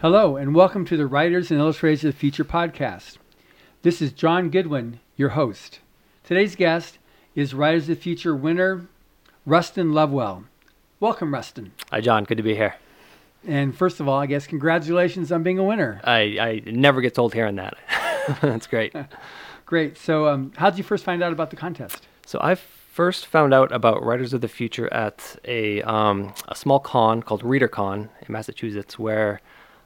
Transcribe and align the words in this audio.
Hello, 0.00 0.38
and 0.38 0.54
welcome 0.54 0.86
to 0.86 0.96
the 0.96 1.06
Writers 1.06 1.50
and 1.50 1.60
Illustrators 1.60 2.02
of 2.04 2.14
the 2.14 2.18
Future 2.18 2.42
podcast. 2.42 3.18
This 3.82 4.00
is 4.00 4.12
John 4.12 4.48
Goodwin, 4.48 4.98
your 5.14 5.28
host. 5.28 5.80
Today's 6.24 6.56
guest 6.56 6.96
is 7.34 7.52
Writers 7.52 7.82
of 7.82 7.96
the 7.96 8.02
Future 8.02 8.34
winner, 8.34 8.86
Rustin 9.44 9.92
Lovewell. 9.92 10.44
Welcome, 11.00 11.34
Rustin. 11.34 11.72
Hi, 11.90 12.00
John. 12.00 12.24
Good 12.24 12.38
to 12.38 12.42
be 12.42 12.54
here. 12.54 12.76
And 13.46 13.76
first 13.76 14.00
of 14.00 14.08
all, 14.08 14.18
I 14.18 14.24
guess 14.24 14.46
congratulations 14.46 15.30
on 15.30 15.42
being 15.42 15.58
a 15.58 15.64
winner. 15.64 16.00
I, 16.02 16.38
I 16.40 16.62
never 16.64 17.02
get 17.02 17.14
told 17.14 17.34
hearing 17.34 17.56
that. 17.56 17.76
That's 18.40 18.66
great. 18.66 18.94
Great. 19.66 19.98
So, 19.98 20.28
um, 20.28 20.52
how 20.56 20.70
did 20.70 20.78
you 20.78 20.84
first 20.84 21.04
find 21.04 21.22
out 21.22 21.30
about 21.30 21.50
the 21.50 21.56
contest? 21.56 22.08
So 22.24 22.38
I 22.40 22.54
first 22.54 23.26
found 23.26 23.52
out 23.52 23.70
about 23.70 24.02
Writers 24.02 24.32
of 24.32 24.40
the 24.40 24.48
Future 24.48 24.90
at 24.94 25.36
a 25.44 25.82
um, 25.82 26.32
a 26.48 26.54
small 26.54 26.80
con 26.80 27.22
called 27.22 27.42
ReaderCon 27.42 28.08
in 28.26 28.32
Massachusetts, 28.32 28.98
where 28.98 29.42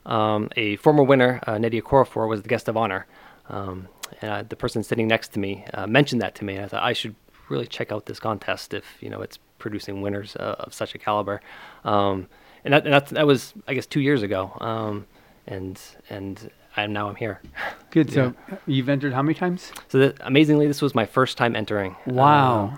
um, 0.06 0.50
a 0.56 0.76
former 0.76 1.02
winner, 1.02 1.40
uh, 1.46 1.52
Nnedi 1.52 1.82
Okorafor, 1.82 2.28
was 2.28 2.42
the 2.42 2.48
guest 2.48 2.68
of 2.68 2.76
honor. 2.76 3.06
Um, 3.48 3.88
and 4.20 4.30
uh, 4.30 4.42
the 4.48 4.56
person 4.56 4.82
sitting 4.82 5.06
next 5.06 5.32
to 5.34 5.38
me 5.38 5.64
uh, 5.74 5.86
mentioned 5.86 6.22
that 6.22 6.34
to 6.36 6.44
me, 6.44 6.56
and 6.56 6.64
I 6.64 6.68
thought 6.68 6.82
I 6.82 6.92
should 6.92 7.14
really 7.48 7.66
check 7.66 7.92
out 7.92 8.06
this 8.06 8.18
contest 8.18 8.72
if 8.74 8.84
you 9.00 9.10
know 9.10 9.20
it's 9.20 9.38
producing 9.58 10.02
winners 10.02 10.36
uh, 10.36 10.56
of 10.58 10.72
such 10.72 10.94
a 10.94 10.98
caliber. 10.98 11.40
Um, 11.84 12.28
and 12.64 12.72
that, 12.72 12.84
and 12.84 12.94
that 12.94 13.06
that 13.08 13.26
was 13.26 13.54
I 13.66 13.74
guess 13.74 13.86
two 13.86 14.00
years 14.00 14.22
ago. 14.22 14.52
Um, 14.60 15.06
and 15.46 15.80
and 16.08 16.50
I'm 16.76 16.92
now 16.92 17.08
I'm 17.08 17.16
here. 17.16 17.40
Good. 17.90 18.12
So, 18.12 18.34
you've 18.66 18.88
entered 18.88 19.12
how 19.12 19.22
many 19.22 19.34
times? 19.34 19.72
So 19.88 19.98
that, 19.98 20.16
amazingly, 20.20 20.66
this 20.66 20.82
was 20.82 20.94
my 20.94 21.06
first 21.06 21.36
time 21.36 21.54
entering. 21.54 21.96
Wow. 22.06 22.72
Uh, 22.74 22.76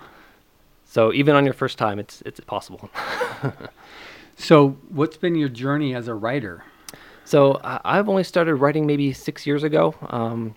so 0.89 1.12
even 1.12 1.34
on 1.37 1.45
your 1.45 1.55
first 1.55 1.79
time, 1.79 1.98
it's 1.98 2.23
it's 2.27 2.41
possible. 2.41 2.91
So, 4.39 4.77
what's 4.91 5.17
been 5.17 5.34
your 5.34 5.48
journey 5.48 5.95
as 5.95 6.09
a 6.09 6.15
writer? 6.15 6.62
So 7.27 7.60
I- 7.64 7.80
I've 7.84 8.08
only 8.08 8.22
started 8.22 8.55
writing 8.55 8.86
maybe 8.86 9.12
six 9.12 9.46
years 9.46 9.64
ago. 9.64 9.94
Um, 10.10 10.55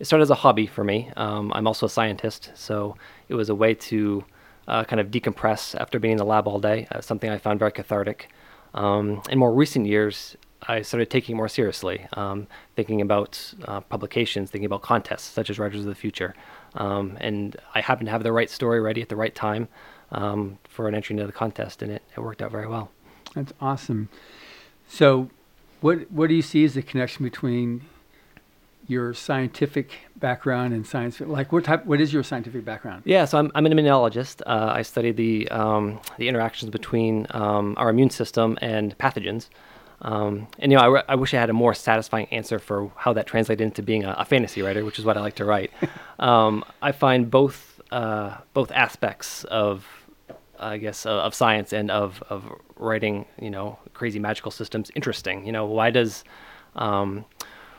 it 0.00 0.04
started 0.04 0.24
as 0.24 0.30
a 0.30 0.34
hobby 0.34 0.66
for 0.66 0.82
me. 0.82 1.10
Um, 1.16 1.52
I'm 1.54 1.66
also 1.68 1.86
a 1.86 1.88
scientist, 1.88 2.50
so 2.54 2.96
it 3.28 3.34
was 3.34 3.48
a 3.48 3.54
way 3.54 3.72
to 3.74 4.24
uh, 4.66 4.84
kind 4.84 5.00
of 5.00 5.10
decompress 5.10 5.74
after 5.80 5.98
being 5.98 6.12
in 6.12 6.18
the 6.18 6.24
lab 6.24 6.46
all 6.48 6.58
day. 6.58 6.86
Uh, 6.92 7.00
something 7.00 7.30
I 7.30 7.38
found 7.38 7.58
very 7.58 7.72
cathartic. 7.72 8.28
Um, 8.74 9.22
in 9.30 9.38
more 9.38 9.54
recent 9.54 9.86
years, 9.86 10.36
I 10.66 10.82
started 10.82 11.08
taking 11.08 11.34
it 11.34 11.36
more 11.36 11.48
seriously, 11.48 12.06
um, 12.14 12.48
thinking 12.74 13.00
about 13.00 13.54
uh, 13.64 13.80
publications, 13.80 14.50
thinking 14.50 14.66
about 14.66 14.82
contests 14.82 15.22
such 15.22 15.50
as 15.50 15.58
Writers 15.58 15.80
of 15.80 15.86
the 15.86 15.94
Future. 15.94 16.34
Um, 16.74 17.16
and 17.20 17.56
I 17.74 17.80
happened 17.80 18.06
to 18.08 18.10
have 18.10 18.24
the 18.24 18.32
right 18.32 18.50
story 18.50 18.80
ready 18.80 19.00
at 19.00 19.08
the 19.08 19.16
right 19.16 19.34
time 19.34 19.68
um, 20.10 20.58
for 20.64 20.88
an 20.88 20.94
entry 20.96 21.14
into 21.14 21.26
the 21.26 21.32
contest, 21.32 21.80
and 21.80 21.92
it, 21.92 22.02
it 22.16 22.20
worked 22.20 22.42
out 22.42 22.50
very 22.50 22.66
well. 22.66 22.90
That's 23.34 23.52
awesome. 23.60 24.08
So, 24.88 25.30
what 25.80 26.10
what 26.10 26.28
do 26.28 26.34
you 26.34 26.42
see 26.42 26.64
as 26.64 26.74
the 26.74 26.82
connection 26.82 27.24
between 27.24 27.82
your 28.86 29.12
scientific 29.12 29.92
background 30.16 30.72
and 30.72 30.86
science? 30.86 31.20
Like, 31.20 31.52
what 31.52 31.64
type? 31.64 31.84
What 31.86 32.00
is 32.00 32.12
your 32.12 32.22
scientific 32.22 32.64
background? 32.64 33.02
Yeah, 33.04 33.26
so 33.26 33.38
I'm, 33.38 33.52
I'm 33.54 33.66
an 33.66 33.72
immunologist. 33.72 34.42
Uh, 34.46 34.72
I 34.74 34.82
study 34.82 35.12
the 35.12 35.48
um, 35.48 36.00
the 36.16 36.28
interactions 36.28 36.70
between 36.70 37.26
um, 37.30 37.74
our 37.76 37.90
immune 37.90 38.10
system 38.10 38.58
and 38.60 38.96
pathogens. 38.98 39.48
Um, 40.00 40.46
and 40.58 40.70
you 40.70 40.78
know, 40.78 40.84
I, 40.84 40.86
re- 40.86 41.02
I 41.08 41.14
wish 41.16 41.34
I 41.34 41.40
had 41.40 41.50
a 41.50 41.54
more 41.54 41.74
satisfying 41.74 42.26
answer 42.26 42.58
for 42.58 42.92
how 42.96 43.12
that 43.14 43.26
translated 43.26 43.64
into 43.64 43.82
being 43.82 44.04
a, 44.04 44.14
a 44.18 44.24
fantasy 44.24 44.62
writer, 44.62 44.84
which 44.84 44.98
is 44.98 45.04
what 45.04 45.16
I 45.16 45.20
like 45.20 45.34
to 45.36 45.44
write. 45.44 45.72
um, 46.18 46.64
I 46.80 46.92
find 46.92 47.30
both 47.30 47.80
uh, 47.90 48.36
both 48.54 48.70
aspects 48.72 49.44
of 49.44 49.86
I 50.58 50.78
guess 50.78 51.06
uh, 51.06 51.10
of 51.10 51.34
science 51.34 51.72
and 51.72 51.90
of 51.90 52.22
of 52.28 52.44
writing, 52.76 53.26
you 53.40 53.50
know, 53.50 53.78
crazy 53.94 54.18
magical 54.18 54.50
systems 54.50 54.90
interesting. 54.94 55.46
You 55.46 55.52
know, 55.52 55.66
why 55.66 55.90
does 55.90 56.24
um, 56.76 57.24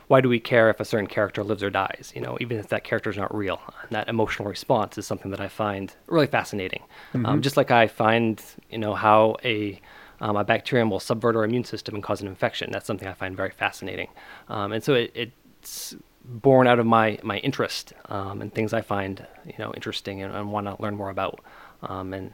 why 0.08 0.20
do 0.20 0.28
we 0.28 0.40
care 0.40 0.70
if 0.70 0.80
a 0.80 0.84
certain 0.84 1.06
character 1.06 1.44
lives 1.44 1.62
or 1.62 1.70
dies? 1.70 2.12
You 2.14 2.20
know, 2.20 2.36
even 2.40 2.58
if 2.58 2.68
that 2.68 2.82
character 2.82 3.10
is 3.10 3.16
not 3.16 3.34
real, 3.34 3.60
and 3.82 3.90
that 3.90 4.08
emotional 4.08 4.48
response 4.48 4.98
is 4.98 5.06
something 5.06 5.30
that 5.30 5.40
I 5.40 5.48
find 5.48 5.94
really 6.08 6.26
fascinating. 6.26 6.82
Um, 7.26 7.42
just 7.42 7.56
like 7.56 7.70
I 7.70 7.86
find, 7.86 8.42
you 8.70 8.78
know, 8.78 8.94
how 8.94 9.36
a 9.44 9.80
um, 10.20 10.36
a 10.36 10.44
bacterium 10.44 10.90
will 10.90 11.00
subvert 11.00 11.36
our 11.36 11.44
immune 11.44 11.64
system 11.64 11.94
and 11.94 12.02
cause 12.04 12.20
an 12.20 12.28
infection. 12.28 12.70
That's 12.72 12.86
something 12.86 13.08
I 13.08 13.14
find 13.14 13.36
very 13.36 13.50
fascinating. 13.50 14.08
Um, 14.48 14.72
and 14.72 14.82
so 14.82 14.94
it, 14.94 15.12
it's 15.14 15.94
born 16.24 16.66
out 16.66 16.78
of 16.78 16.86
my 16.86 17.18
my 17.22 17.38
interest 17.38 17.92
um, 18.08 18.42
and 18.42 18.52
things 18.52 18.72
I 18.72 18.80
find, 18.80 19.26
you 19.46 19.54
know, 19.58 19.72
interesting 19.74 20.22
and, 20.22 20.34
and 20.34 20.52
want 20.52 20.66
to 20.66 20.76
learn 20.82 20.96
more 20.96 21.10
about. 21.10 21.40
Um, 21.82 22.12
and 22.12 22.32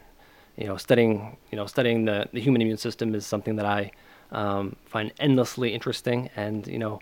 you 0.56 0.66
know, 0.66 0.76
studying 0.76 1.36
you 1.50 1.56
know 1.56 1.66
studying 1.66 2.04
the, 2.04 2.28
the 2.32 2.40
human 2.40 2.62
immune 2.62 2.78
system 2.78 3.14
is 3.14 3.26
something 3.26 3.56
that 3.56 3.66
I 3.66 3.90
um, 4.32 4.76
find 4.86 5.12
endlessly 5.18 5.74
interesting, 5.74 6.30
and 6.36 6.66
you 6.66 6.78
know, 6.78 7.00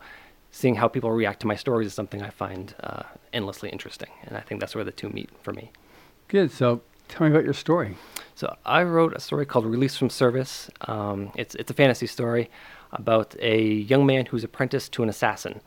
seeing 0.51 0.75
how 0.75 0.89
people 0.89 1.11
react 1.11 1.41
to 1.41 1.47
my 1.47 1.57
stories 1.57 1.87
is 1.87 1.95
something 1.95 2.23
I 2.23 2.31
find 2.31 2.75
uh, 2.83 3.05
endlessly 3.33 3.71
interesting, 3.71 4.11
and 4.25 4.37
I 4.37 4.41
think 4.41 4.61
that's 4.61 4.75
where 4.75 4.85
the 4.85 4.93
two 4.93 5.09
meet 5.09 5.31
for 5.43 5.53
me. 5.53 5.71
Good. 6.29 6.51
So, 6.51 6.83
tell 7.09 7.27
me 7.27 7.33
about 7.33 7.45
your 7.45 7.55
story. 7.55 7.97
So 8.35 8.57
I 8.65 8.83
wrote 8.83 9.15
a 9.15 9.21
story 9.21 9.47
called 9.47 9.67
"Release 9.67 9.97
from 9.97 10.11
Service." 10.11 10.71
Um, 10.83 11.31
it's 11.37 11.55
it's 11.55 11.71
a 11.71 11.75
fantasy 11.75 12.07
story 12.07 12.51
about 12.93 13.37
a 13.41 13.63
young 13.63 14.07
man 14.07 14.27
who's 14.27 14.45
apprenticed 14.45 14.93
to 14.93 15.03
an 15.03 15.09
assassin, 15.09 15.61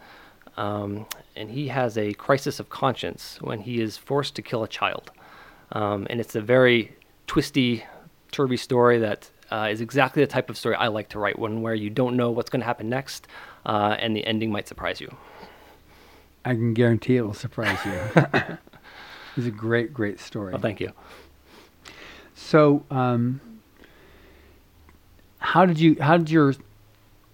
um, 0.58 1.06
and 1.36 1.52
he 1.52 1.70
has 1.70 1.98
a 1.98 2.14
crisis 2.14 2.60
of 2.60 2.70
conscience 2.70 3.38
when 3.42 3.62
he 3.62 3.82
is 3.82 3.98
forced 3.98 4.36
to 4.36 4.42
kill 4.42 4.64
a 4.64 4.68
child, 4.68 5.12
um, 5.72 6.08
and 6.10 6.20
it's 6.20 6.36
a 6.36 6.42
very 6.42 6.97
twisty, 7.28 7.84
turvy 8.32 8.58
story 8.58 8.98
that 9.00 9.30
uh, 9.52 9.70
is 9.72 9.82
exactly 9.82 10.24
the 10.24 10.28
type 10.28 10.50
of 10.50 10.58
story 10.58 10.76
I 10.76 10.88
like 10.88 11.10
to 11.10 11.20
write. 11.20 11.38
One 11.38 11.62
where 11.62 11.76
you 11.76 11.90
don't 11.90 12.18
know 12.18 12.32
what's 12.32 12.50
going 12.50 12.62
to 12.62 12.66
happen 12.66 12.90
next, 12.90 13.28
uh, 13.66 13.96
and 14.00 14.16
the 14.16 14.26
ending 14.26 14.52
might 14.52 14.68
surprise 14.68 15.00
you. 15.00 15.16
I 16.44 16.54
can 16.54 16.74
guarantee 16.74 17.18
it 17.18 17.22
will 17.22 17.34
surprise 17.34 17.78
you. 17.86 18.00
it's 19.36 19.48
a 19.48 19.52
great, 19.52 19.94
great 19.94 20.20
story. 20.20 20.54
Well, 20.54 20.62
thank 20.62 20.80
you. 20.80 20.94
So, 22.36 22.84
um, 22.90 23.42
how 25.40 25.66
did 25.66 25.80
you? 25.80 25.98
How 26.00 26.18
did 26.18 26.30
your 26.30 26.56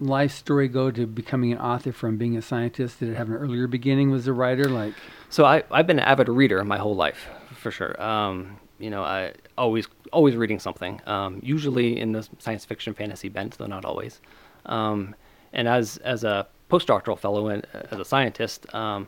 life 0.00 0.32
story 0.32 0.66
go 0.68 0.90
to 0.90 1.06
becoming 1.06 1.52
an 1.52 1.58
author 1.58 1.92
from 1.92 2.16
being 2.16 2.36
a 2.36 2.42
scientist? 2.42 3.00
Did 3.00 3.10
it 3.10 3.16
have 3.16 3.28
an 3.28 3.36
earlier 3.36 3.66
beginning? 3.66 4.10
Was 4.10 4.26
a 4.26 4.32
writer 4.32 4.64
like? 4.64 4.94
So 5.30 5.44
I, 5.44 5.62
I've 5.70 5.86
been 5.86 5.98
an 5.98 6.04
avid 6.04 6.28
reader 6.28 6.62
my 6.64 6.78
whole 6.78 6.96
life, 6.96 7.28
for 7.54 7.70
sure. 7.70 8.00
Um, 8.02 8.58
you 8.78 8.90
know, 8.90 9.02
I 9.02 9.32
always 9.56 9.86
always 10.12 10.36
reading 10.36 10.58
something. 10.58 11.00
Um, 11.06 11.40
usually 11.42 11.98
in 11.98 12.12
the 12.12 12.26
science 12.38 12.64
fiction 12.64 12.94
fantasy 12.94 13.28
bent, 13.28 13.58
though 13.58 13.66
not 13.66 13.84
always. 13.84 14.20
Um, 14.66 15.14
and 15.52 15.68
as 15.68 15.98
as 15.98 16.24
a 16.24 16.46
postdoctoral 16.70 17.18
fellow 17.18 17.48
and 17.48 17.66
uh, 17.74 17.82
as 17.90 18.00
a 18.00 18.04
scientist, 18.04 18.72
um, 18.74 19.06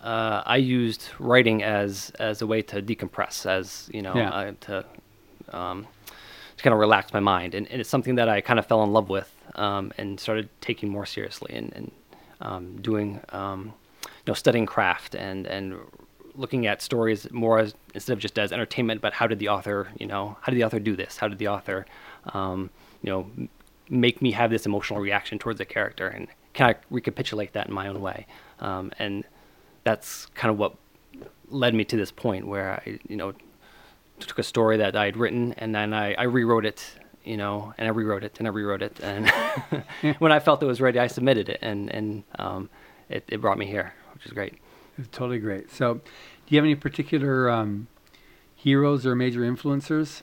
uh, 0.00 0.42
I 0.44 0.56
used 0.56 1.08
writing 1.18 1.62
as 1.62 2.10
as 2.18 2.42
a 2.42 2.46
way 2.46 2.62
to 2.62 2.82
decompress, 2.82 3.46
as 3.46 3.88
you 3.92 4.02
know, 4.02 4.14
Yeah. 4.16 4.30
uh, 4.30 4.52
to 4.62 4.84
um, 5.52 5.86
to 6.56 6.62
kind 6.62 6.74
of 6.74 6.80
relax 6.80 7.12
my 7.12 7.20
mind, 7.20 7.54
and, 7.54 7.70
and 7.70 7.80
it's 7.80 7.90
something 7.90 8.16
that 8.16 8.28
I 8.28 8.40
kind 8.40 8.58
of 8.58 8.66
fell 8.66 8.82
in 8.82 8.92
love 8.92 9.08
with 9.08 9.30
um, 9.54 9.92
and 9.98 10.18
started 10.18 10.48
taking 10.60 10.88
more 10.88 11.06
seriously 11.06 11.54
and, 11.54 11.72
and 11.74 11.90
um, 12.40 12.80
doing, 12.82 13.20
um, 13.28 13.72
you 14.04 14.10
know, 14.28 14.34
studying 14.34 14.66
craft 14.66 15.14
and 15.14 15.46
and 15.46 15.74
looking 16.36 16.66
at 16.66 16.82
stories 16.82 17.30
more 17.32 17.58
as 17.58 17.74
instead 17.94 18.12
of 18.12 18.18
just 18.18 18.38
as 18.38 18.52
entertainment, 18.52 19.00
but 19.00 19.14
how 19.14 19.26
did 19.26 19.38
the 19.38 19.48
author, 19.48 19.88
you 19.98 20.06
know, 20.06 20.36
how 20.42 20.52
did 20.52 20.58
the 20.58 20.64
author 20.64 20.78
do 20.78 20.96
this? 20.96 21.16
How 21.18 21.28
did 21.28 21.38
the 21.38 21.48
author, 21.48 21.86
um, 22.32 22.70
you 23.02 23.10
know, 23.10 23.30
make 23.88 24.20
me 24.20 24.32
have 24.32 24.50
this 24.50 24.66
emotional 24.66 25.00
reaction 25.00 25.38
towards 25.38 25.60
a 25.60 25.64
character, 25.64 26.08
and 26.08 26.28
can 26.52 26.70
I 26.70 26.74
recapitulate 26.90 27.52
that 27.52 27.68
in 27.68 27.74
my 27.74 27.88
own 27.88 28.00
way? 28.00 28.26
Um, 28.60 28.90
and 28.98 29.24
that's 29.84 30.26
kind 30.34 30.50
of 30.50 30.58
what 30.58 30.74
led 31.48 31.74
me 31.74 31.84
to 31.84 31.96
this 31.96 32.10
point 32.10 32.46
where 32.46 32.72
I, 32.72 32.98
you 33.08 33.16
know, 33.16 33.34
took 34.18 34.38
a 34.38 34.42
story 34.42 34.78
that 34.78 34.96
I 34.96 35.04
had 35.04 35.16
written 35.16 35.52
and 35.58 35.74
then 35.74 35.92
I, 35.92 36.14
I 36.14 36.22
rewrote 36.24 36.64
it, 36.64 36.98
you 37.24 37.36
know, 37.36 37.74
and 37.78 37.86
I 37.86 37.90
rewrote 37.90 38.24
it 38.24 38.38
and 38.38 38.48
I 38.48 38.50
rewrote 38.50 38.82
it. 38.82 38.98
And 39.00 39.30
when 40.18 40.32
I 40.32 40.40
felt 40.40 40.62
it 40.62 40.66
was 40.66 40.80
ready, 40.80 40.98
I 40.98 41.06
submitted 41.06 41.48
it 41.48 41.58
and, 41.62 41.92
and 41.92 42.24
um, 42.38 42.70
it, 43.08 43.24
it 43.28 43.40
brought 43.40 43.58
me 43.58 43.66
here, 43.66 43.94
which 44.14 44.26
is 44.26 44.32
great. 44.32 44.54
It's 44.98 45.08
totally 45.08 45.38
great. 45.38 45.70
So, 45.70 45.94
do 45.94 46.00
you 46.48 46.58
have 46.58 46.64
any 46.64 46.74
particular 46.74 47.50
um, 47.50 47.86
heroes 48.54 49.04
or 49.04 49.14
major 49.14 49.40
influencers? 49.40 50.22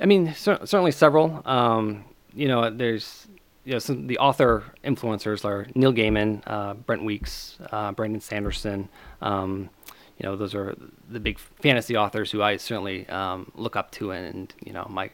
I 0.00 0.06
mean, 0.06 0.34
cer- 0.34 0.64
certainly 0.64 0.92
several. 0.92 1.42
Um, 1.44 2.04
you 2.34 2.48
know, 2.48 2.70
there's 2.70 3.26
you 3.64 3.72
know 3.72 3.78
some 3.78 4.06
the 4.06 4.18
author 4.18 4.64
influencers 4.84 5.44
are 5.44 5.66
Neil 5.74 5.92
Gaiman, 5.92 6.42
uh, 6.46 6.74
Brent 6.74 7.04
Weeks, 7.04 7.58
uh, 7.72 7.92
Brandon 7.92 8.20
Sanderson. 8.20 8.88
Um, 9.20 9.70
you 10.18 10.28
know, 10.28 10.36
those 10.36 10.54
are 10.54 10.76
the 11.08 11.20
big 11.20 11.38
fantasy 11.38 11.96
authors 11.96 12.30
who 12.30 12.42
I 12.42 12.56
certainly 12.56 13.08
um, 13.08 13.52
look 13.54 13.76
up 13.76 13.92
to, 13.92 14.10
and, 14.10 14.52
you 14.64 14.72
know, 14.72 14.86
my 14.90 15.10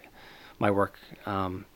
my 0.58 0.70
work 0.70 0.98
um, 1.26 1.66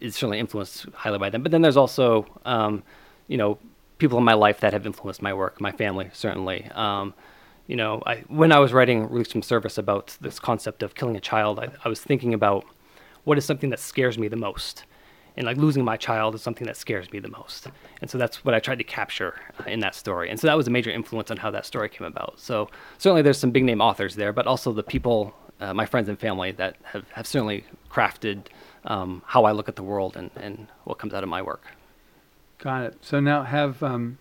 is 0.00 0.14
certainly 0.14 0.38
influenced 0.38 0.86
highly 0.94 1.18
by 1.18 1.30
them. 1.30 1.42
But 1.42 1.52
then 1.52 1.62
there's 1.62 1.76
also 1.76 2.26
um, 2.44 2.82
you 3.28 3.36
know 3.36 3.58
people 4.02 4.18
in 4.18 4.24
my 4.24 4.38
life 4.46 4.58
that 4.60 4.72
have 4.76 4.84
influenced 4.90 5.22
my 5.22 5.32
work, 5.42 5.54
my 5.60 5.72
family 5.82 6.08
certainly. 6.12 6.58
Um, 6.74 7.14
you 7.70 7.76
know, 7.76 8.02
I, 8.12 8.16
when 8.40 8.50
I 8.52 8.58
was 8.64 8.70
writing 8.76 8.98
Release 9.08 9.32
from 9.32 9.42
Service 9.42 9.78
about 9.78 10.06
this 10.20 10.38
concept 10.48 10.82
of 10.82 10.88
killing 10.98 11.16
a 11.16 11.24
child, 11.32 11.54
I, 11.64 11.66
I 11.84 11.88
was 11.88 12.00
thinking 12.10 12.34
about 12.34 12.64
what 13.26 13.38
is 13.38 13.44
something 13.44 13.70
that 13.70 13.80
scares 13.92 14.18
me 14.22 14.26
the 14.28 14.42
most. 14.48 14.84
and 15.36 15.46
like 15.46 15.56
losing 15.56 15.84
my 15.84 15.96
child 15.96 16.34
is 16.34 16.42
something 16.42 16.66
that 16.66 16.76
scares 16.76 17.10
me 17.12 17.18
the 17.18 17.28
most. 17.28 17.68
And 18.00 18.10
so 18.10 18.18
that's 18.18 18.44
what 18.44 18.54
I 18.54 18.60
tried 18.60 18.78
to 18.78 18.84
capture 18.84 19.34
uh, 19.60 19.64
in 19.68 19.80
that 19.80 19.94
story. 19.94 20.28
And 20.30 20.38
so 20.38 20.46
that 20.46 20.56
was 20.56 20.68
a 20.68 20.70
major 20.70 20.90
influence 20.90 21.30
on 21.30 21.38
how 21.38 21.50
that 21.52 21.64
story 21.64 21.88
came 21.88 22.06
about. 22.06 22.38
So 22.38 22.68
certainly 22.98 23.22
there's 23.22 23.38
some 23.38 23.50
big 23.50 23.64
name 23.64 23.80
authors 23.80 24.16
there, 24.16 24.32
but 24.32 24.46
also 24.46 24.72
the 24.72 24.82
people, 24.82 25.34
uh, 25.60 25.72
my 25.72 25.86
friends 25.86 26.08
and 26.08 26.18
family, 26.18 26.52
that 26.52 26.76
have, 26.84 27.08
have 27.10 27.26
certainly 27.26 27.64
crafted 27.90 28.46
um, 28.84 29.22
how 29.26 29.44
I 29.44 29.52
look 29.52 29.68
at 29.68 29.76
the 29.76 29.82
world 29.82 30.16
and, 30.16 30.30
and 30.36 30.68
what 30.84 30.98
comes 30.98 31.14
out 31.14 31.22
of 31.22 31.28
my 31.28 31.40
work. 31.40 31.66
Got 32.62 32.84
it. 32.84 32.98
So 33.00 33.18
now 33.18 33.42
have 33.42 33.82
um, 33.82 34.18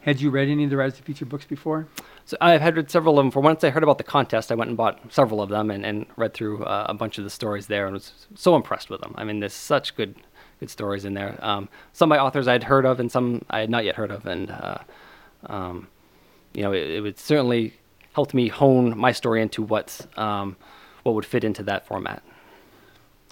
had 0.00 0.20
you 0.20 0.30
read 0.30 0.48
any 0.48 0.64
of 0.64 0.70
the 0.70 0.78
Writers 0.78 0.94
of 0.94 1.00
the 1.00 1.04
Future 1.04 1.26
books 1.26 1.44
before? 1.44 1.86
So 2.24 2.38
I've 2.40 2.62
had 2.62 2.74
read 2.74 2.90
several 2.90 3.18
of 3.18 3.24
them. 3.24 3.30
For 3.30 3.40
once 3.40 3.62
I 3.62 3.68
heard 3.68 3.82
about 3.82 3.98
the 3.98 4.04
contest, 4.04 4.50
I 4.50 4.54
went 4.54 4.68
and 4.68 4.76
bought 4.78 4.98
several 5.12 5.42
of 5.42 5.50
them 5.50 5.70
and, 5.70 5.84
and 5.84 6.06
read 6.16 6.32
through 6.32 6.64
uh, 6.64 6.86
a 6.88 6.94
bunch 6.94 7.18
of 7.18 7.24
the 7.24 7.30
stories 7.30 7.66
there 7.66 7.84
and 7.84 7.92
was 7.92 8.26
so 8.34 8.56
impressed 8.56 8.88
with 8.88 9.02
them. 9.02 9.14
I 9.18 9.24
mean, 9.24 9.40
there's 9.40 9.52
such 9.52 9.94
good 9.94 10.14
good 10.58 10.70
stories 10.70 11.04
in 11.04 11.14
there. 11.14 11.38
Um, 11.40 11.68
some 11.92 12.08
by 12.08 12.18
authors 12.18 12.46
I'd 12.46 12.64
heard 12.64 12.86
of 12.86 13.00
and 13.00 13.10
some 13.10 13.44
I 13.50 13.60
had 13.60 13.70
not 13.70 13.84
yet 13.84 13.96
heard 13.96 14.10
of. 14.10 14.26
And, 14.26 14.50
uh, 14.50 14.78
um, 15.46 15.88
you 16.54 16.62
know, 16.62 16.72
it, 16.72 16.90
it, 16.90 17.00
would 17.00 17.18
certainly 17.18 17.74
helped 18.12 18.34
me 18.34 18.48
hone 18.48 18.96
my 18.96 19.10
story 19.10 19.40
into 19.42 19.62
what, 19.62 20.06
um, 20.16 20.56
what 21.02 21.14
would 21.14 21.24
fit 21.24 21.44
into 21.44 21.62
that 21.64 21.86
format. 21.86 22.22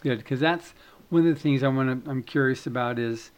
Good, 0.01 0.19
because 0.19 0.41
that's 0.41 0.73
one 1.11 1.27
of 1.27 1.35
the 1.35 1.41
things 1.41 1.63
I 1.63 1.69
want 1.69 2.05
to, 2.05 2.11
I'm 2.11 2.23
curious 2.23 2.67
about 2.67 2.99
is 2.99 3.31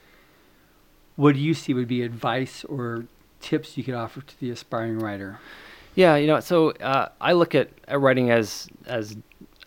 what 1.20 1.34
do 1.34 1.40
you 1.40 1.52
see 1.52 1.74
would 1.74 1.86
be 1.86 2.02
advice 2.02 2.64
or 2.64 3.04
tips 3.40 3.76
you 3.76 3.84
could 3.84 3.94
offer 3.94 4.22
to 4.22 4.40
the 4.40 4.50
aspiring 4.50 4.98
writer? 4.98 5.38
Yeah, 5.94 6.16
you 6.16 6.26
know, 6.26 6.40
so 6.40 6.70
uh, 6.70 7.10
I 7.20 7.34
look 7.34 7.54
at, 7.54 7.68
at 7.86 8.00
writing 8.00 8.30
as 8.30 8.68
as 8.86 9.16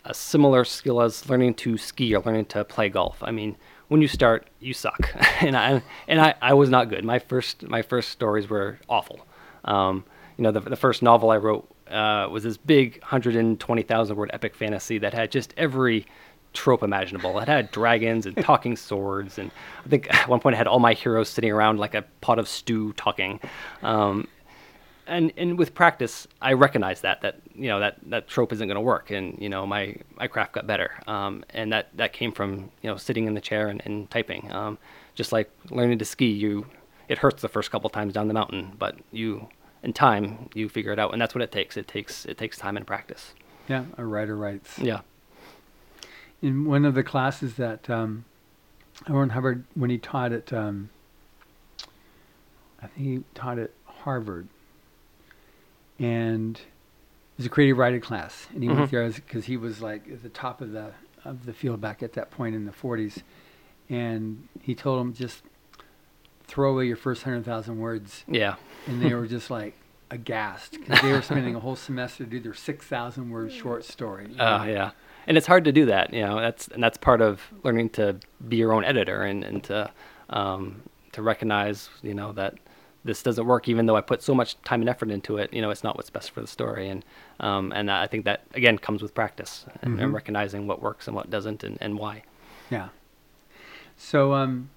a 0.04 0.12
similar 0.12 0.64
skill 0.64 1.00
as 1.00 1.28
learning 1.28 1.54
to 1.54 1.78
ski 1.78 2.14
or 2.14 2.22
learning 2.22 2.46
to 2.46 2.64
play 2.64 2.88
golf. 2.88 3.22
I 3.22 3.30
mean, 3.30 3.56
when 3.86 4.02
you 4.02 4.08
start, 4.08 4.48
you 4.58 4.74
suck, 4.74 5.14
and 5.40 5.56
I 5.56 5.80
and 6.08 6.20
I, 6.20 6.34
I 6.42 6.54
was 6.54 6.70
not 6.70 6.88
good. 6.88 7.04
My 7.04 7.20
first 7.20 7.62
my 7.68 7.82
first 7.82 8.10
stories 8.10 8.50
were 8.50 8.80
awful. 8.88 9.24
Um, 9.64 10.04
you 10.36 10.42
know, 10.42 10.50
the 10.50 10.60
the 10.60 10.76
first 10.76 11.02
novel 11.02 11.30
I 11.30 11.36
wrote 11.36 11.70
uh, 11.88 12.26
was 12.32 12.42
this 12.42 12.56
big 12.56 12.98
120,000 13.02 14.16
word 14.16 14.30
epic 14.32 14.56
fantasy 14.56 14.98
that 14.98 15.14
had 15.14 15.30
just 15.30 15.54
every 15.56 16.06
trope 16.54 16.82
imaginable. 16.82 17.38
It 17.40 17.48
had 17.48 17.70
dragons 17.70 18.24
and 18.24 18.36
talking 18.36 18.76
swords, 18.76 19.38
and 19.38 19.50
I 19.84 19.88
think 19.88 20.14
at 20.14 20.28
one 20.28 20.40
point 20.40 20.54
it 20.54 20.58
had 20.58 20.66
all 20.66 20.78
my 20.78 20.94
heroes 20.94 21.28
sitting 21.28 21.50
around 21.50 21.78
like 21.78 21.94
a 21.94 22.02
pot 22.20 22.38
of 22.38 22.48
stew 22.48 22.92
talking. 22.94 23.40
Um, 23.82 24.28
and 25.06 25.32
and 25.36 25.58
with 25.58 25.74
practice, 25.74 26.26
I 26.40 26.54
recognized 26.54 27.02
that 27.02 27.20
that 27.20 27.40
you 27.54 27.68
know 27.68 27.80
that 27.80 27.98
that 28.06 28.28
trope 28.28 28.52
isn't 28.52 28.66
going 28.66 28.76
to 28.76 28.80
work, 28.80 29.10
and 29.10 29.38
you 29.40 29.48
know 29.48 29.66
my 29.66 29.96
my 30.16 30.26
craft 30.26 30.52
got 30.52 30.66
better, 30.66 30.92
um, 31.06 31.44
and 31.50 31.72
that 31.72 31.88
that 31.96 32.12
came 32.12 32.32
from 32.32 32.70
you 32.80 32.90
know 32.90 32.96
sitting 32.96 33.26
in 33.26 33.34
the 33.34 33.40
chair 33.40 33.68
and, 33.68 33.82
and 33.84 34.10
typing. 34.10 34.50
Um, 34.50 34.78
just 35.14 35.30
like 35.30 35.50
learning 35.70 35.98
to 35.98 36.04
ski, 36.04 36.26
you 36.26 36.66
it 37.08 37.18
hurts 37.18 37.42
the 37.42 37.48
first 37.48 37.70
couple 37.70 37.90
times 37.90 38.14
down 38.14 38.28
the 38.28 38.34
mountain, 38.34 38.72
but 38.78 38.96
you 39.12 39.48
in 39.82 39.92
time 39.92 40.48
you 40.54 40.68
figure 40.68 40.92
it 40.92 40.98
out, 40.98 41.12
and 41.12 41.20
that's 41.20 41.34
what 41.34 41.42
it 41.42 41.52
takes. 41.52 41.76
It 41.76 41.86
takes 41.86 42.24
it 42.24 42.38
takes 42.38 42.56
time 42.56 42.76
and 42.76 42.86
practice. 42.86 43.34
Yeah, 43.68 43.84
a 43.98 44.04
writer 44.04 44.36
writes. 44.36 44.78
Yeah 44.78 45.00
in 46.42 46.64
one 46.64 46.84
of 46.84 46.94
the 46.94 47.02
classes 47.02 47.54
that 47.54 47.88
um, 47.88 48.24
L. 49.08 49.16
Ron 49.16 49.30
Hubbard, 49.30 49.64
when 49.74 49.90
he 49.90 49.98
taught 49.98 50.32
at, 50.32 50.52
um, 50.52 50.90
I 52.82 52.86
think 52.86 53.06
he 53.06 53.24
taught 53.34 53.58
at 53.58 53.70
Harvard, 53.84 54.48
and 55.98 56.56
it 56.56 57.38
was 57.38 57.46
a 57.46 57.50
creative 57.50 57.78
writing 57.78 58.00
class, 58.00 58.46
and 58.52 58.62
he 58.62 58.68
mm-hmm. 58.68 58.80
went 58.80 58.90
there 58.90 59.08
because 59.10 59.46
he 59.46 59.56
was 59.56 59.80
like 59.80 60.08
at 60.08 60.22
the 60.22 60.28
top 60.28 60.60
of 60.60 60.72
the 60.72 60.92
of 61.24 61.46
the 61.46 61.54
field 61.54 61.80
back 61.80 62.02
at 62.02 62.12
that 62.12 62.30
point 62.30 62.54
in 62.54 62.66
the 62.66 62.70
40s, 62.70 63.22
and 63.88 64.46
he 64.60 64.74
told 64.74 65.00
them 65.00 65.14
just 65.14 65.42
throw 66.46 66.72
away 66.72 66.86
your 66.86 66.96
first 66.96 67.22
hundred 67.22 67.44
thousand 67.44 67.78
words. 67.78 68.24
Yeah, 68.28 68.56
and 68.86 69.02
they 69.02 69.14
were 69.14 69.26
just 69.26 69.50
like 69.50 69.74
aghast 70.10 70.72
because 70.72 71.00
they 71.00 71.10
were 71.10 71.22
spending 71.22 71.54
a 71.54 71.60
whole 71.60 71.76
semester 71.76 72.24
to 72.24 72.30
do 72.30 72.40
their 72.40 72.54
six 72.54 72.86
thousand 72.86 73.30
word 73.30 73.52
short 73.52 73.84
story. 73.84 74.28
Oh 74.38 74.44
uh, 74.44 74.64
yeah 74.64 74.90
and 75.26 75.36
it's 75.36 75.46
hard 75.46 75.64
to 75.64 75.72
do 75.72 75.86
that. 75.86 76.12
You 76.12 76.22
know, 76.22 76.40
that's 76.40 76.68
and 76.68 76.82
that's 76.82 76.98
part 76.98 77.20
of 77.20 77.40
learning 77.62 77.90
to 77.90 78.16
be 78.48 78.56
your 78.56 78.72
own 78.72 78.84
editor 78.84 79.22
and 79.22 79.44
and 79.44 79.62
to 79.64 79.90
um, 80.30 80.82
to 81.12 81.22
recognize 81.22 81.88
you 82.02 82.14
know 82.14 82.32
that 82.32 82.54
this 83.04 83.22
doesn't 83.22 83.46
work 83.46 83.68
even 83.68 83.84
though 83.84 83.96
I 83.96 84.00
put 84.00 84.22
so 84.22 84.34
much 84.34 84.60
time 84.62 84.80
and 84.80 84.88
effort 84.88 85.10
into 85.10 85.36
it. 85.36 85.52
You 85.52 85.60
know, 85.60 85.70
it's 85.70 85.84
not 85.84 85.96
what's 85.96 86.10
best 86.10 86.30
for 86.30 86.40
the 86.40 86.46
story, 86.46 86.88
and 86.88 87.04
um, 87.40 87.72
and 87.72 87.90
I 87.90 88.06
think 88.06 88.24
that 88.24 88.42
again 88.54 88.78
comes 88.78 89.02
with 89.02 89.14
practice 89.14 89.66
and, 89.82 89.94
mm-hmm. 89.94 90.04
and 90.04 90.14
recognizing 90.14 90.66
what 90.66 90.80
works 90.80 91.06
and 91.06 91.14
what 91.14 91.30
doesn't 91.30 91.62
and, 91.64 91.78
and 91.80 91.98
why. 91.98 92.22
Yeah. 92.70 92.88
So, 93.96 94.32
um, 94.32 94.70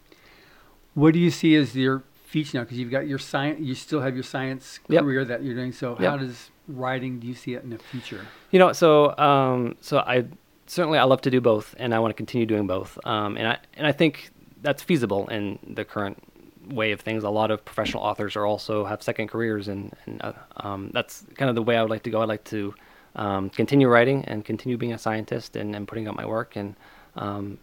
what 0.94 1.14
do 1.14 1.20
you 1.20 1.32
see 1.32 1.56
as 1.56 1.76
your 1.76 2.04
future 2.26 2.58
now? 2.58 2.64
Because 2.64 2.78
you've 2.78 2.92
got 2.92 3.08
your 3.08 3.18
science, 3.18 3.60
you 3.62 3.74
still 3.74 4.02
have 4.02 4.14
your 4.14 4.24
science 4.24 4.80
yep. 4.88 5.04
career 5.04 5.26
that 5.26 5.44
you're 5.44 5.56
doing. 5.56 5.72
So, 5.72 5.98
yep. 6.00 6.12
how 6.12 6.18
does 6.18 6.52
writing 6.68 7.20
do 7.20 7.28
you 7.28 7.34
see 7.34 7.54
it 7.54 7.64
in 7.64 7.70
the 7.70 7.78
future? 7.78 8.26
You 8.52 8.60
know, 8.60 8.74
so 8.74 9.18
um, 9.18 9.76
so 9.82 10.00
I 10.00 10.26
certainly 10.68 11.00
I 11.00 11.04
love 11.04 11.22
to 11.22 11.32
do 11.32 11.42
both, 11.42 11.76
and 11.78 11.94
I 11.94 12.00
want 12.00 12.12
to 12.12 12.16
continue 12.16 12.46
doing 12.46 12.68
both. 12.68 12.98
Um, 13.06 13.38
and 13.38 13.48
I 13.48 13.58
and 13.76 13.88
I 13.88 13.92
think 13.92 14.30
that's 14.62 14.84
feasible 14.84 15.28
in 15.28 15.60
the 15.68 15.86
current 15.86 16.22
way 16.70 16.92
of 16.92 17.02
things. 17.02 17.24
A 17.24 17.30
lot 17.30 17.52
of 17.52 17.64
professional 17.64 18.04
authors 18.04 18.36
are 18.36 18.46
also 18.46 18.86
have 18.86 19.02
second 19.02 19.28
careers, 19.28 19.68
and, 19.68 19.94
and 20.06 20.22
uh, 20.22 20.34
um, 20.58 20.92
that's 20.94 21.26
kind 21.36 21.50
of 21.50 21.56
the 21.56 21.64
way 21.64 21.78
I 21.78 21.82
would 21.82 21.90
like 21.90 22.04
to 22.04 22.10
go. 22.10 22.22
I'd 22.22 22.28
like 22.28 22.44
to 22.46 22.74
um, 23.16 23.50
continue 23.50 23.88
writing 23.88 24.26
and 24.26 24.46
continue 24.46 24.78
being 24.78 24.94
a 24.94 24.98
scientist 24.98 25.56
and, 25.56 25.76
and 25.76 25.88
putting 25.88 26.08
out 26.08 26.16
my 26.16 26.26
work 26.26 26.56
and 26.56 26.76
um, 27.16 27.58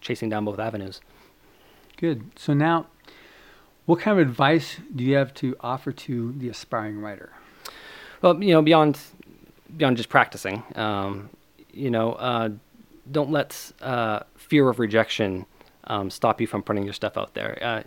chasing 0.00 0.28
down 0.28 0.44
both 0.44 0.58
avenues. 0.58 1.00
Good. 1.96 2.30
So 2.36 2.54
now, 2.54 2.86
what 3.86 4.00
kind 4.00 4.18
of 4.18 4.26
advice 4.26 4.76
do 4.94 5.04
you 5.04 5.16
have 5.16 5.34
to 5.34 5.56
offer 5.60 5.92
to 5.92 6.32
the 6.32 6.48
aspiring 6.48 6.98
writer? 7.00 7.32
Well, 8.22 8.42
you 8.42 8.52
know, 8.52 8.62
beyond 8.62 8.98
beyond 9.76 9.96
just 9.96 10.08
practicing, 10.08 10.62
um, 10.74 11.30
you 11.72 11.90
know, 11.90 12.12
uh, 12.14 12.50
don't 13.10 13.30
let 13.30 13.72
uh, 13.80 14.20
fear 14.36 14.68
of 14.68 14.78
rejection 14.78 15.46
um, 15.84 16.10
stop 16.10 16.40
you 16.40 16.46
from 16.46 16.62
putting 16.62 16.84
your 16.84 16.92
stuff 16.92 17.16
out 17.16 17.34
there. 17.34 17.58
Uh, 17.60 17.82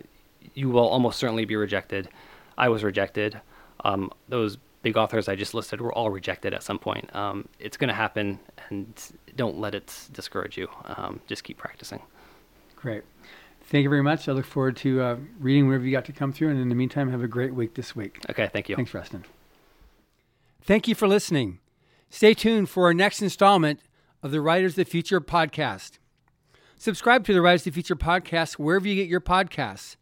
you 0.54 0.68
will 0.70 0.86
almost 0.86 1.18
certainly 1.18 1.44
be 1.44 1.56
rejected. 1.56 2.08
I 2.56 2.68
was 2.68 2.84
rejected. 2.84 3.40
Um, 3.84 4.10
those 4.28 4.56
big 4.82 4.96
authors 4.96 5.28
I 5.28 5.36
just 5.36 5.54
listed 5.54 5.80
were 5.80 5.92
all 5.92 6.10
rejected 6.10 6.54
at 6.54 6.62
some 6.62 6.78
point. 6.78 7.14
Um, 7.14 7.48
it's 7.58 7.76
going 7.76 7.88
to 7.88 7.94
happen, 7.94 8.38
and 8.70 8.94
don't 9.36 9.58
let 9.58 9.74
it 9.74 10.08
discourage 10.12 10.56
you. 10.56 10.68
Um, 10.84 11.20
just 11.26 11.44
keep 11.44 11.58
practicing. 11.58 12.02
Great. 12.76 13.02
Thank 13.66 13.82
you 13.82 13.88
very 13.88 14.02
much. 14.02 14.28
I 14.28 14.32
look 14.32 14.44
forward 14.44 14.76
to 14.78 15.00
uh, 15.00 15.16
reading 15.40 15.66
wherever 15.66 15.84
you 15.84 15.92
got 15.92 16.04
to 16.04 16.12
come 16.12 16.32
through. 16.32 16.50
And 16.50 16.60
in 16.60 16.68
the 16.68 16.74
meantime, 16.74 17.10
have 17.10 17.22
a 17.22 17.28
great 17.28 17.54
week 17.54 17.74
this 17.74 17.96
week. 17.96 18.18
Okay, 18.28 18.48
thank 18.52 18.68
you. 18.68 18.76
Thanks, 18.76 18.92
Rustin. 18.92 19.24
Thank 20.66 20.88
you 20.88 20.94
for 20.94 21.06
listening. 21.06 21.58
Stay 22.08 22.32
tuned 22.32 22.70
for 22.70 22.86
our 22.86 22.94
next 22.94 23.20
installment 23.20 23.80
of 24.22 24.30
the 24.30 24.40
Writers 24.40 24.72
of 24.72 24.76
the 24.76 24.84
Future 24.86 25.20
podcast. 25.20 25.98
Subscribe 26.78 27.22
to 27.26 27.34
the 27.34 27.42
Writers 27.42 27.60
of 27.60 27.74
the 27.74 27.82
Future 27.82 27.94
podcast 27.94 28.54
wherever 28.54 28.88
you 28.88 28.94
get 28.94 29.06
your 29.06 29.20
podcasts. 29.20 29.96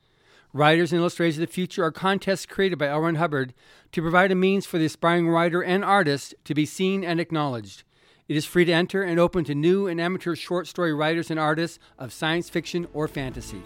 Writers 0.52 0.92
and 0.92 1.00
Illustrators 1.00 1.36
of 1.38 1.40
the 1.40 1.52
Future 1.52 1.82
are 1.82 1.90
contests 1.90 2.46
created 2.46 2.78
by 2.78 2.86
L. 2.86 3.12
Hubbard 3.16 3.54
to 3.90 4.02
provide 4.02 4.30
a 4.30 4.36
means 4.36 4.64
for 4.64 4.78
the 4.78 4.84
aspiring 4.84 5.28
writer 5.28 5.64
and 5.64 5.84
artist 5.84 6.32
to 6.44 6.54
be 6.54 6.64
seen 6.64 7.02
and 7.02 7.18
acknowledged. 7.18 7.82
It 8.28 8.36
is 8.36 8.46
free 8.46 8.64
to 8.64 8.72
enter 8.72 9.02
and 9.02 9.18
open 9.18 9.42
to 9.46 9.56
new 9.56 9.88
and 9.88 10.00
amateur 10.00 10.36
short 10.36 10.68
story 10.68 10.94
writers 10.94 11.28
and 11.28 11.40
artists 11.40 11.80
of 11.98 12.12
science 12.12 12.48
fiction 12.48 12.86
or 12.94 13.08
fantasy. 13.08 13.62